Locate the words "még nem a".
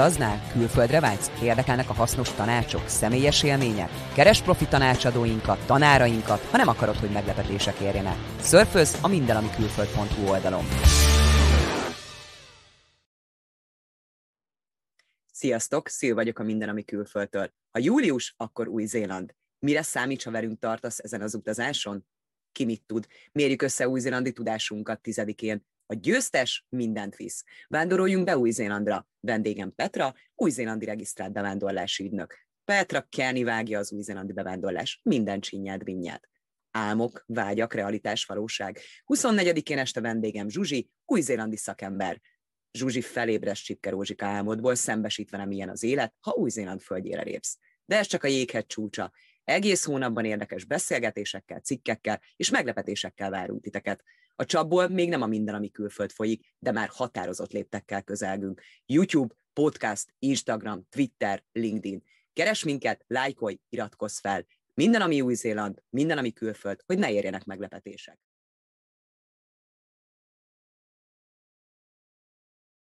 54.88-55.26